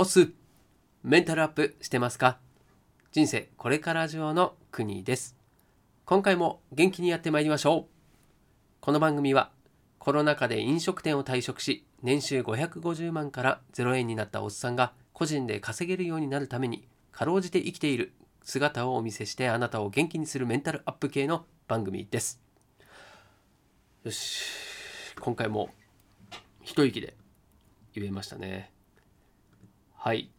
[0.00, 0.30] オス
[1.02, 2.38] メンタルアップしてますか？
[3.10, 5.36] 人生これから上の国です。
[6.04, 7.84] 今回も元気にやってまいりましょう。
[8.80, 9.50] この番組は
[9.98, 18.12] コロナ禍で飲食店を退職し年収550万から0円になったおっさんが個人で稼げるようになるためにかろうじて生きている。
[18.44, 22.40] 姿をお見せしてあなたを元気にするメンタルアップ系の番組です。
[24.04, 24.44] よし。
[25.18, 25.70] 今回も
[26.62, 27.16] 一息で
[27.94, 28.70] 言えましたね。
[30.00, 30.30] はい。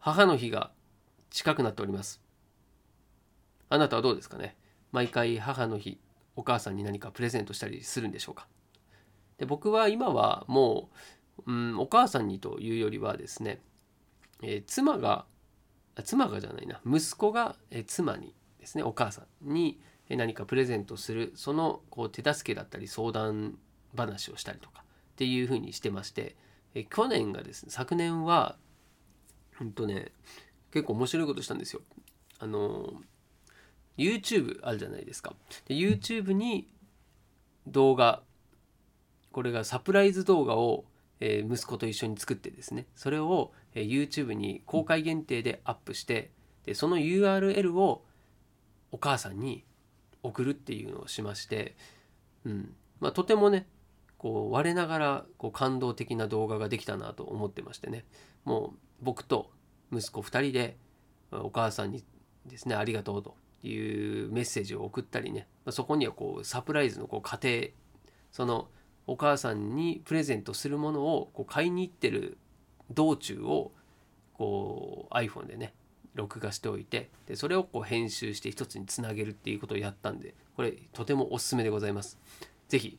[0.00, 0.72] 母の日が
[1.30, 2.20] 近くなっております。
[3.68, 4.56] あなたはどうですかね？
[4.90, 6.00] 毎回母の日
[6.34, 8.48] お母さんに何かプレゼントしたりするんでしょうか？
[9.38, 10.90] で僕は今はも
[11.46, 13.60] う、うん、お母さんにというよりはですね、
[14.42, 15.24] えー、妻が
[16.02, 16.80] 妻がじゃないな。
[16.84, 23.56] 息子が、えー、妻にですねお母さんに何かプレゼントするそのこう手助けだったり相談
[23.94, 26.34] 話をしたりとかっていうふうにしてまして
[26.76, 28.56] え去年がですね昨年は
[29.58, 30.12] ほんとね
[30.70, 31.80] 結構面白いことしたんですよ。
[32.38, 32.92] あの
[33.96, 35.34] YouTube あるじゃないですか。
[35.66, 36.68] で YouTube に
[37.66, 38.22] 動画
[39.32, 40.84] これがサプライズ動画を、
[41.20, 46.30] えー、息子と一緒に作ってですねそれを、えー、YouTube に公開限定でアップして
[46.66, 48.04] でその URL を
[48.92, 49.64] お母さんに
[50.22, 51.74] 送るっていうのをしまして、
[52.44, 53.66] うんまあ、とてもね
[54.18, 58.04] こう我ながらこう感動的な動画ができたなと思ってましてね
[58.44, 59.50] もう僕と
[59.92, 60.76] 息子2人で
[61.32, 62.02] お母さんに
[62.46, 67.68] ですねありがとうというメッセージを送ったりねそこにはこうサプライズのこう過程
[68.32, 68.68] その
[69.06, 72.38] お母さんにプレゼントするものをこう買いに行ってる
[72.90, 73.72] 道中を
[74.34, 75.74] こう iPhone でね
[76.14, 82.18] 録画しておいてでそれをこう編集して一つにつなげるっていうことをやったんでこれとてもおすすめでございます。
[82.68, 82.98] 是非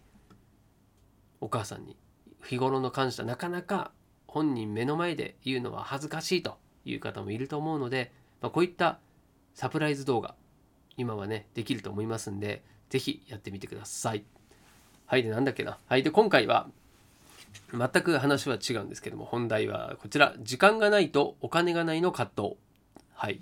[1.42, 1.96] お母さんに
[2.44, 3.92] 日頃の感謝なかなか
[4.28, 9.00] 本人目の前で言うのは恥ずかしいという方もいると思うので、まあ、こういった
[9.54, 10.36] サプライズ動画
[10.98, 14.24] 今はねできると思いますんで是非やってみてください。
[15.06, 15.78] はいでなんだっけな。
[15.88, 16.68] はいで今回は
[17.72, 20.34] 全く話は違うんですけども本題はこちら。
[20.40, 22.56] 時間がないとお金がないの葛藤。
[23.14, 23.42] はい。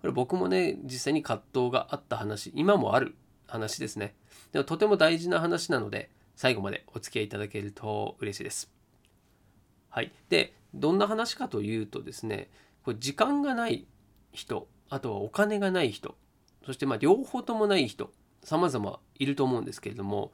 [0.00, 3.14] これ僕もね実際に葛藤があった話今もある
[3.46, 4.14] 話ですね。
[4.52, 8.70] でもとても大事な話なので最後までお付き合いいただけると嬉しいです。
[9.90, 10.12] はい。
[10.28, 12.50] で、どんな話かというとですね、
[12.84, 13.86] これ時間がない
[14.32, 16.16] 人、あとはお金がない人、
[16.64, 18.12] そしてまあ両方ともない人、
[18.42, 20.32] 様々いると思うんですけれども、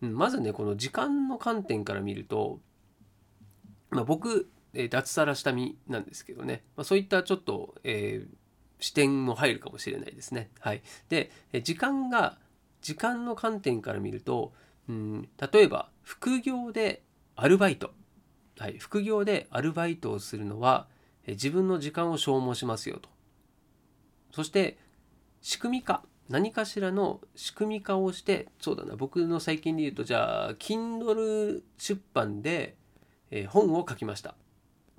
[0.00, 2.60] まずね、この時間の観点から見ると、
[3.90, 4.50] まあ、僕、
[4.90, 8.36] 脱サラした身なんですけどね、まあ、そういったちょっと、えー、
[8.78, 10.50] 視点も入るかもしれないですね。
[10.60, 10.82] はい。
[11.08, 11.30] で、
[11.62, 12.38] 時間が、
[12.82, 14.52] 時間の観点から見ると、
[14.88, 15.28] うん。
[15.52, 17.02] 例えば副業で
[17.36, 17.92] アルバイト、
[18.58, 20.86] はい、副業でアルバイトをするのは
[21.26, 23.08] 自分の時間を消耗しますよと。
[24.32, 24.78] そして
[25.40, 26.02] 仕組み化。
[26.28, 28.94] 何かしらの仕組み化をしてそうだな。
[28.94, 32.76] 僕の最近で言うとじゃあ Kindle 出版で、
[33.32, 34.34] え本を書きました。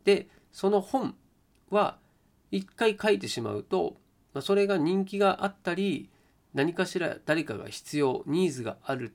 [0.04, 1.16] でその本
[1.70, 1.98] は
[2.52, 3.96] 一回書いてしまうと、
[4.34, 6.10] ま、それが人気があったり
[6.54, 9.14] 何かしら誰かが必要ニーズがある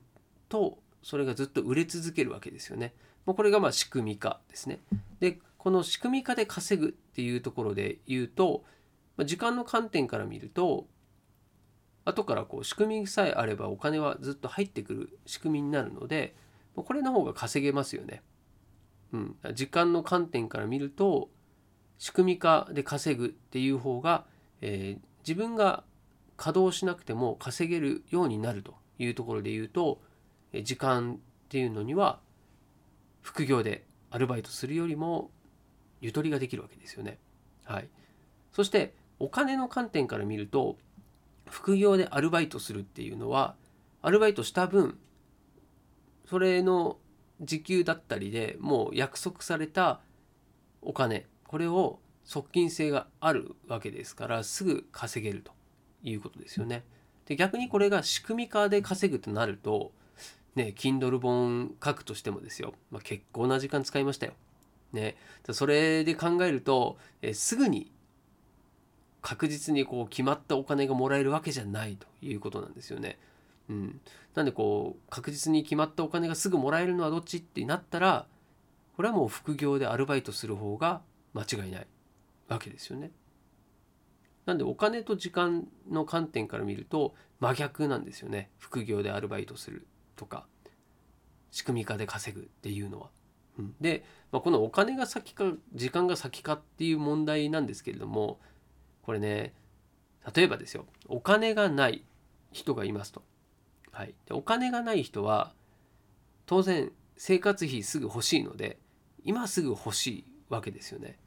[0.49, 2.93] とそれがずっと売れ続けるわけですよね。
[3.25, 4.79] もうこれがまあ仕組み化ですね。
[5.19, 8.63] でこの仕組み化で稼ぐっていうところで言うと
[9.17, 10.87] まあ時間の観点から見ると
[12.05, 16.35] 後からこう仕組みさえあればお金はずっと入ってくる仕組みになるので
[16.75, 18.21] これの方が稼げますよね。
[19.13, 21.29] うん、時間の観点から見ると
[21.97, 24.25] 仕組み化で稼ぐっていう方が、
[24.61, 25.83] えー、自分が
[26.35, 30.01] 稼働しなくても稼げるようになるというところで言うと
[30.63, 31.17] 時間っ
[31.49, 32.19] ていうのには
[33.21, 35.31] 副業でアルバイトするよりも
[36.01, 37.19] ゆとりができるわけですよね。
[37.63, 37.89] はい、
[38.51, 40.77] そしてお金の観点から見ると
[41.49, 43.55] 副業でアルバイトするっていうのは
[44.01, 44.97] アルバイトした分
[46.29, 46.97] それの
[47.41, 50.01] 時給だったりでもう約束された
[50.81, 55.51] お金これを側近性があるわけですからすぐ稼げると
[56.03, 56.83] いうことですよね。
[57.25, 59.91] で逆にこれが仕組み化で稼ぐとなると
[60.57, 64.33] ね、Kindle 本書くとしてもですよ、まあ、結構な時間使いましたよ。
[64.91, 65.15] ね、
[65.51, 67.91] それで考えると、えすぐに
[69.21, 73.19] 確実にこう決まったお金がもらえるわけじゃないということなんですよね。
[73.69, 74.01] うん、
[74.33, 78.25] なんでこう確実に決まったお金がすぐもらえるのはどっちってなったら
[78.95, 81.01] これはもう副業でアルバイトする方が
[81.33, 81.87] 間違いない
[82.47, 83.11] わけですよね。
[84.47, 89.85] なんでお金と時間の観点から見ると真逆なんですよね副業でアルバイトする
[90.17, 90.45] とか
[91.51, 93.09] 仕組み化で稼ぐっていうのは。
[93.57, 98.39] うんで、まあ、このお金が先か時間が先かっていう問題なんですけれども
[99.01, 99.53] これね
[100.35, 102.03] 例えばですよお金がない
[102.51, 103.23] 人がいますと。
[103.91, 105.53] はい、でお金がない人は
[106.45, 108.77] 当然生活費すぐ欲しいので
[109.23, 111.17] 今すぐ欲しいわけですよね。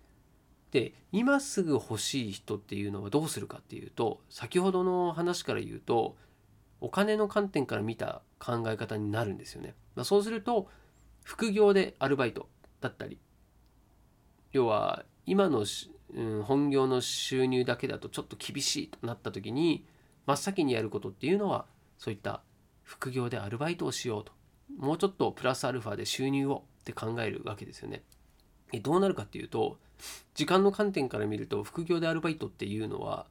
[0.71, 6.17] で今すぐ欲しい人っていうのはどうするかっていうと先ほどの話から言うと
[6.81, 9.75] お金の観点から見た考え方になるんですよね。
[9.95, 10.69] まあ、そうすると
[11.23, 12.49] 副業でアルバイト
[12.81, 13.19] だったり
[14.53, 15.65] 要は今の、
[16.15, 19.85] うん、本業の収入だけだとちょっと厳しいとなった時に
[20.27, 21.67] 真っ先にやることっていうのは
[21.99, 22.43] そういった
[22.83, 24.33] 副業でアルバイトをしようと
[24.79, 28.03] もうちょっとプラスアルファで収入をって考えるわけですよね。
[28.83, 29.79] どうなるかっていうと
[30.35, 33.27] 時間の観点から見ると副業でアルバイトっていうのは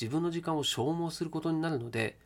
[0.00, 2.18] 自分の時間を消耗することになるので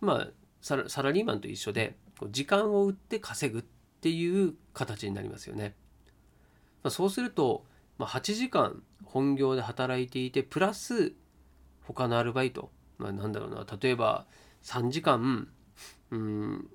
[0.00, 0.28] まあ
[0.60, 1.96] サラリーマンと一緒で
[2.30, 3.64] 時間を売って稼ぐっ
[4.00, 5.74] ていう形になりますよね。
[6.82, 7.64] まあ、そうすると、
[7.98, 11.12] まあ、8時間本業で働いていてプラス
[11.82, 13.66] 他のアルバイト、まあ、なんだろうな。
[13.80, 14.26] 例えば
[14.62, 15.48] 3時間
[16.10, 16.68] うん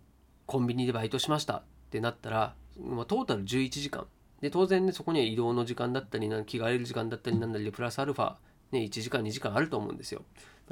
[0.45, 1.57] コンビニでバイトしました。
[1.57, 4.07] ってなったら、まあ、トータル11時間。
[4.41, 8.35] で当然ねそこには移動の時間だったり着替える時間だったりなんだりでプラスアルファ、
[8.71, 10.23] ね、1時間2時間あると思うんですよ。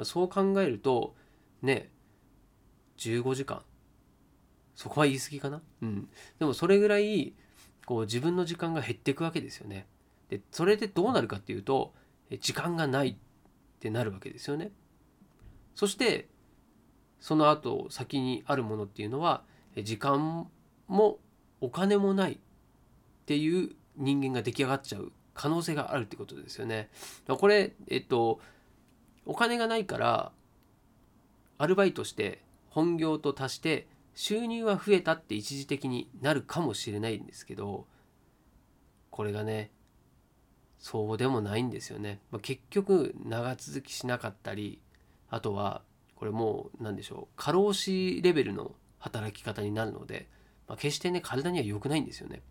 [0.02, 1.14] そう考えると
[1.62, 1.90] ね
[2.98, 3.62] 15時間。
[4.74, 5.62] そこは言い過ぎかな？
[5.82, 6.08] うん。
[6.38, 7.34] でもそれぐらい
[7.86, 9.86] こう自分の時間が減っていくわけですよね。
[10.28, 11.92] でそれでどうなるかっていうと
[12.40, 13.16] 時間がないっ
[13.78, 14.72] てなるわけですよね。
[15.74, 16.28] そして
[17.20, 19.42] その後先にあるものっていうのは
[19.82, 20.48] 時間
[20.88, 21.18] も
[21.60, 22.38] お金もないっ
[23.26, 26.90] ていう人間が出来上がっちゃう可能性があるってことですよね。
[27.26, 28.40] これえっと
[29.26, 30.32] お金がないから
[31.58, 32.42] アルバイトして
[32.74, 33.86] 本業と足して
[34.16, 37.86] 収入は増えたって一時的になるかもしれないんですけど
[39.10, 39.70] これがね
[40.80, 42.18] そうでもないんですよね。
[42.32, 44.80] まあ、結局長続きしなかったり
[45.30, 45.82] あとは
[46.16, 50.26] これもう何でしょう過労死レベルの働き方になるので、
[50.66, 52.42] まあ、決してね体には良くないんですよね。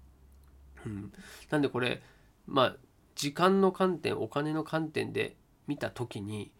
[0.85, 1.11] うん、
[1.49, 2.01] なんでこれ
[2.47, 2.75] まあ
[3.15, 5.35] 時間の観点お金の観点で
[5.67, 6.53] 見た時に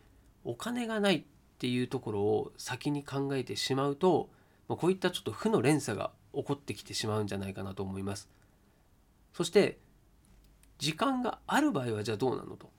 [0.43, 1.25] お金がない
[1.63, 4.29] っていうところを先に考えてしまうと、
[4.67, 8.27] まあ、こういったちょっと負の連鎖が起こってきてしまうんじゃないかなと思います。
[9.31, 9.77] そして
[10.77, 12.69] 時間がある場合はじゃあどうなのと。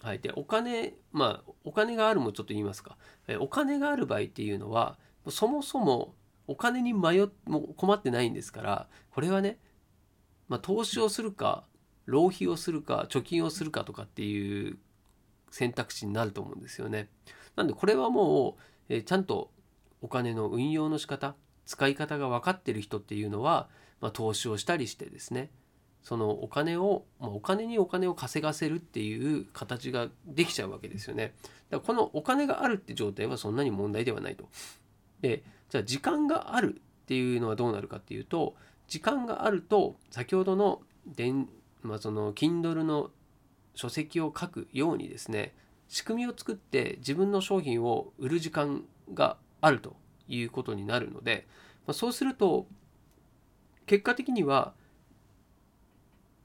[0.00, 2.96] はい、でお金まあお金があるもちょっと言いますか
[3.38, 4.96] お金がある場合っていうのは
[5.28, 6.14] そもそも
[6.46, 9.58] お金に迷も困ってないんですからこれはね
[10.48, 11.64] まあ、投資をするか
[12.06, 14.78] 浪費をするか貯金をするかとかっていう
[15.54, 17.08] 選択肢になると思うんですよね。
[17.54, 19.52] なんでこれはもう、えー、ちゃんと
[20.02, 23.68] お金の運用の仕方使い方が分かってる人っていうのは、
[24.00, 25.50] まあ、投資をしたりしてですね
[26.02, 31.34] そのお金を、まあ、お金にお金を稼がせるっていう形ができちゃうわけですよね。
[31.70, 34.48] だからこのお金があるって状態はそんなに問題ではないと。
[35.20, 38.56] でじゃあ時間があるっていうのはどうなるかっていうと
[38.88, 41.48] 時間があると先ほどの電、
[41.82, 43.12] まあ、その Kindle の
[43.74, 45.54] 書籍を書くようにですね
[45.88, 49.96] 仕組みを作って自分の商品を売る時間があると
[50.28, 51.46] いうことになるので、
[51.86, 52.66] ま、そうすると
[53.86, 54.72] 結果的には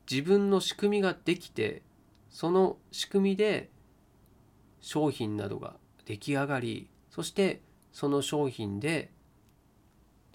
[0.09, 1.83] 自分の仕組みができて
[2.29, 3.69] その仕組みで
[4.81, 9.11] 商品などが出来上がりそしてその商品で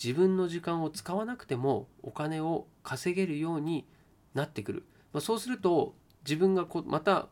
[0.02, 3.86] 自分の時間を使わなくてもお金を稼げるように
[4.34, 7.28] なってくる、まあ、そうすると自分がこまた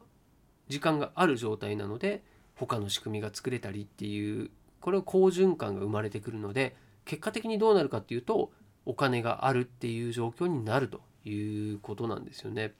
[0.68, 2.22] 時間がある状態なので
[2.54, 8.52] 他の仕組みが作れたりっていうこれは好循環が生まれてくるので結果的にどうなるかっていうと
[8.84, 12.74] お金があるっていう状況になるということなんですよね。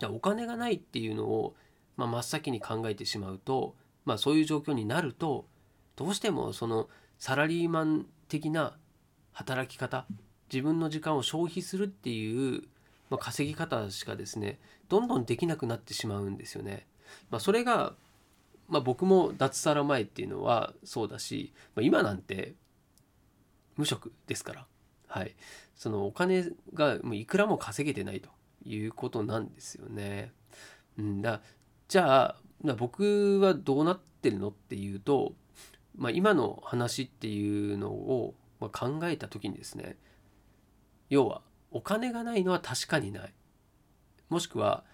[0.00, 1.54] じゃお金がないっていうのを、
[1.96, 3.74] まあ、真っ先に考えてしまうと、
[4.04, 5.46] まあ、そういう状況になると
[5.94, 6.88] どうしてもその
[7.18, 8.76] サラリーマン的な
[9.32, 10.06] 働き方
[10.52, 12.62] 自分の時間を消費するっていう、
[13.10, 14.58] まあ、稼ぎ方しかですね
[14.88, 16.86] どんどんできなくなってしまうんですよね。
[17.30, 17.94] まあ、それが、
[18.68, 22.54] まあ、僕も脱サラ前っていうのはそうだし、まあ、今なんて
[23.76, 24.66] 無職ですから、
[25.06, 25.34] はい、
[25.76, 28.28] そのお金がもういくらも稼げてないと
[28.64, 30.32] いうことなんですよね。
[30.98, 31.40] うん、だ
[31.88, 35.34] じゃあ僕はどうなってるのっていうと、
[35.96, 39.96] まあ、今の話っていうのをま、考えた時にですね
[41.08, 43.34] 要はお金がないのは確かにない。
[44.28, 44.84] もしくは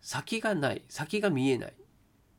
[0.00, 1.74] 先がない先が見えないっ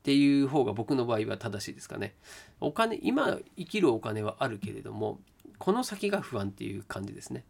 [0.03, 2.15] ていう方が僕の場合は正しいですかね。
[2.59, 5.19] お金今生きるお金はあるけれども
[5.57, 7.43] この先が不安っていう感じですね。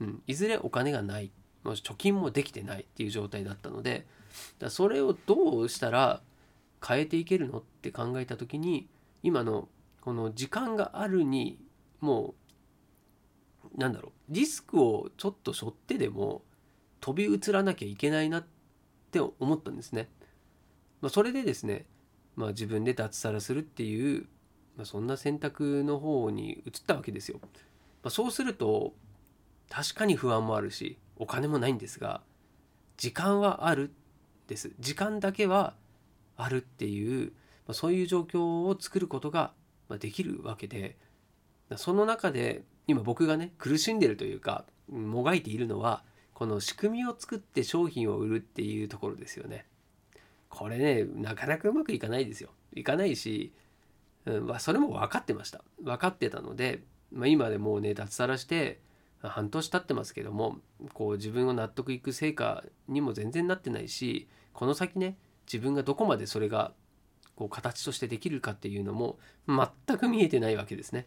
[0.00, 1.30] うん、いずれお金がない。
[1.64, 4.04] 貯金もできてないっていう状態だったので
[4.58, 6.20] だそれをどうしたら
[6.84, 8.88] 変えていけるのって考えた時に
[9.22, 9.68] 今の
[10.00, 11.58] この時間があるに
[12.00, 12.34] もう
[13.76, 16.42] なんだろうリスクをちょっと背負ってでも
[17.00, 18.44] 飛び移らなきゃいけないなっ
[19.10, 20.08] て思ったんですね。
[21.00, 21.86] まあ、それでですね、
[22.36, 24.26] まあ、自分で脱サラするっていう、
[24.76, 27.40] まあ、そんな選択の方に移ったわけですよ。
[27.42, 27.48] ま
[28.04, 28.94] あ、そうすると
[29.68, 32.22] 確かに不安もあるしお金もないんですが
[32.96, 33.92] 時間はある
[34.48, 35.74] です時間だけは
[36.36, 37.32] あるっていう、
[37.66, 39.52] まあ、そういう状況を作ることが
[39.98, 40.96] できるわけで
[41.76, 46.02] その中で今僕がね苦しんでるというかもがいているのは
[46.34, 49.66] この仕組みを作って商品を売るっていうところですよね。
[50.48, 52.50] これねなかなかうまくいかないですよ。
[52.74, 53.52] いかないし、
[54.26, 55.62] うんまあ、それも分かってました。
[55.82, 58.80] 分かってたので、まあ、今でもうね脱サラして
[59.20, 60.58] 半年経ってますけども
[60.94, 66.72] こう自分が納得いく成果にも全然なってないしこの先ね自分がどこまでそれが
[67.36, 71.06] こう形としてできるかっていうのも全く見えてないわけですね。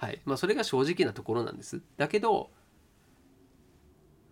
[0.00, 0.20] はい。
[0.24, 1.82] まあ、それが正直なところなんです。
[1.98, 2.50] だけど、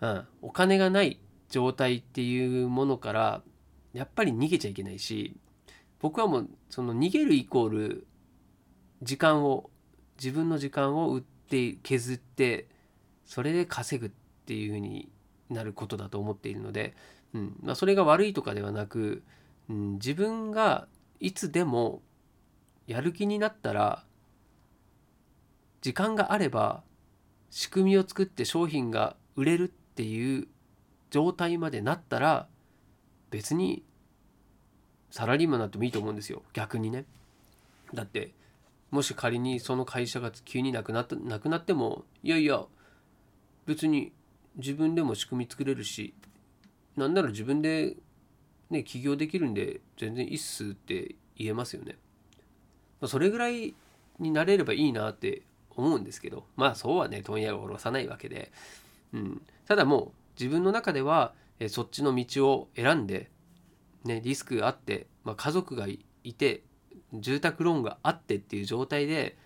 [0.01, 1.21] うん、お金がない
[1.51, 3.43] 状態っていうものから
[3.93, 5.37] やっぱり逃げちゃいけないし
[5.99, 8.07] 僕はもうその逃げるイコール
[9.03, 9.71] 時間を
[10.17, 12.69] 自分の時間を売って削って
[13.27, 14.11] それで稼ぐっ
[14.47, 15.11] ていうふうに
[15.51, 16.95] なることだと思っているので、
[17.35, 17.57] うん。
[17.63, 19.23] まあ、それが悪いとかではなく、
[19.69, 20.89] うん、自分が
[21.21, 22.01] いつでも
[22.87, 24.05] やる気になったら
[25.81, 26.83] 時間があれば
[27.51, 30.49] 仕組みを作って商品が売れるっていう
[31.11, 32.49] 状態までなったら
[33.31, 33.83] 別に
[35.11, 37.05] サラリーマンになってもいいと思うんですよ逆にね。
[37.95, 38.33] だって
[38.91, 42.65] もし仮にその会社が急になくなったなくなってもいやいや
[43.67, 44.13] 別に
[44.57, 46.15] 自分でも仕組み作れるし
[46.97, 47.97] なんなら自分で
[48.71, 51.97] ね起業できるんで全然いいっすって言えますよね。
[53.07, 53.75] それぐらい
[54.19, 55.43] になれればいいなって
[55.83, 58.53] 思うんですけどまあそうはね問屋が下ろさないわけで、
[59.13, 63.31] うん、ただもう自分の中ではえそっちの道を選んで、
[64.05, 65.99] ね、リスクがあって、まあ、家族がい
[66.35, 66.63] て
[67.13, 69.37] 住宅ローンがあってっていう状態で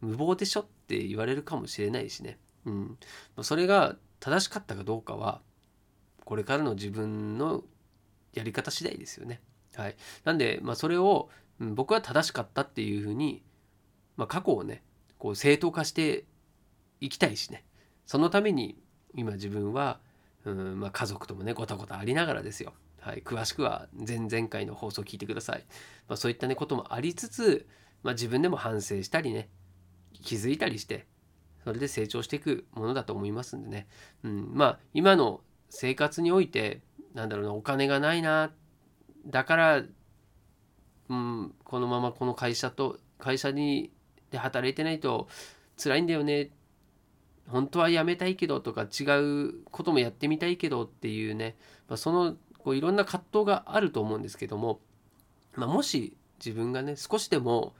[0.00, 2.38] 無謀でしょって言われるかもしれないしね。
[2.64, 2.98] うん、
[3.42, 5.40] それが正しかったかどうかは
[6.24, 7.62] これからの自分の
[8.34, 9.40] やり方次第ですよね。
[9.74, 11.30] はい、なんで、まあ、それを、
[11.60, 13.42] うん、僕は正しかったっていうふうに、
[14.16, 14.82] まあ、過去をね
[15.20, 16.24] こう正当化して
[17.00, 17.64] いきたいしね。
[18.06, 18.76] そのために
[19.14, 20.00] 今自分は、
[20.44, 25.64] うんまあ、家族ともねごたごたありながらですよ、はい、詳しくは前々回の放送を聞いてください、
[26.08, 27.68] まあ、そういったねこともありつつ、
[28.02, 29.48] まあ、自分でも反省したりね
[30.22, 31.06] 気づいたりして
[31.62, 33.86] それで成長していくものだと思いますんでね、
[34.24, 36.80] うん、まあ今の生活において
[37.14, 38.50] なんだろうなお金がないな
[39.26, 39.82] だから、
[41.08, 43.92] うん、このままこの会社と会社に
[44.30, 45.28] で働いてないと
[45.82, 46.50] 辛いんだよね。
[47.48, 51.56] 本当は辞めたいけどとか違うこともやってみたいけどっていうね、
[51.88, 54.80] まあ、そのこういろんな葛藤があると思うんですけども、
[55.56, 57.74] まあ、もし自分がね少しでも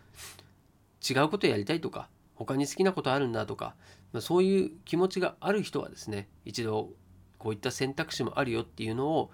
[1.09, 3.75] 違うことやりたいとか他に好きなことあるんだとか、
[4.13, 6.91] まあ、そういう気持ちがある人はですね一度
[7.39, 9.31] こういった選択肢もあるよっていうのを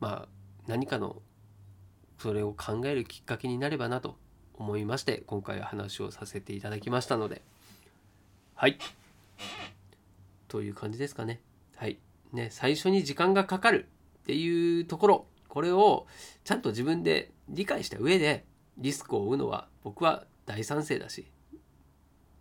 [0.00, 0.28] まあ
[0.66, 1.20] 何かの
[2.18, 4.16] それを考えるきっかけになればなと
[4.58, 7.42] 思いまして今回は話をさせていただきましたので。
[8.54, 8.76] はい。
[10.48, 11.40] という感じですかね。
[11.76, 11.98] はい。
[12.32, 13.88] ね最初に時間がかかる
[14.22, 15.26] っていうところ。
[15.48, 16.06] これを
[16.44, 18.44] ちゃんと自分で理解した上で
[18.76, 21.26] リスクを負うのは僕は大賛成だし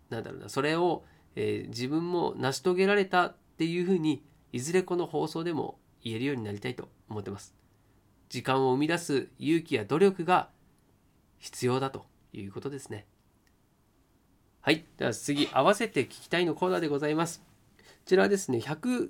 [0.09, 1.03] なんだろうなそれを、
[1.35, 7.55] えー、自分も成し遂げられたっていうふうにいずれこの放送でも言えるようになりたいと思ってます。
[8.29, 10.49] 時間を生み出す勇気や努力が
[11.39, 13.05] 必要だということですね。
[14.61, 14.85] はい。
[14.97, 17.41] では次、合わせて聞きたいのコーナーでございます。
[17.77, 19.09] こちらはですね、100、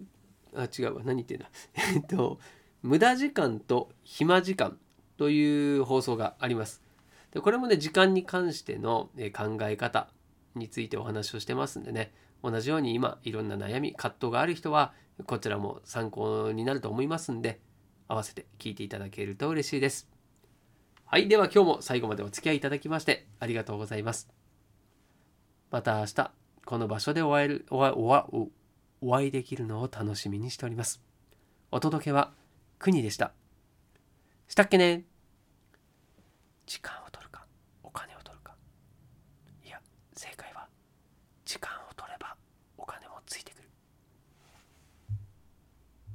[0.55, 1.49] あ、違うわ、何言ってんだ。
[1.95, 2.39] えっと、
[2.83, 4.77] 無駄時間と暇時間
[5.17, 6.83] という放送があります。
[7.31, 10.09] でこれもね、時間に関しての考え方
[10.55, 14.93] についてお話をしてますんでね、同じように今、いろんな悩み、葛藤がある人は、
[15.25, 17.59] こちらも参考になると思いますんで、
[18.07, 20.16] 合わせて聞いていただけると嬉しいです。
[21.09, 21.29] はい。
[21.29, 24.27] では今日も最後までお付き合いいただきましてありがとうございます。
[25.71, 26.31] また明日、
[26.65, 28.49] この場所でお会える、お会お
[28.99, 31.01] お会いできるのを楽しみにしております。
[31.71, 32.33] お届けは、
[32.77, 33.31] 国でした。
[34.49, 35.05] したっけね
[36.65, 37.06] 時間は